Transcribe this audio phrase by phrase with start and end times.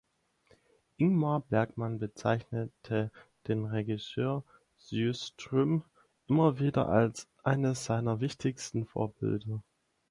[0.97, 3.11] Ingmar Bergman bezeichnete
[3.47, 4.43] den Regisseur
[4.79, 5.83] Sjöström
[6.25, 9.61] immer wieder als eines seiner wichtigsten Vorbilder.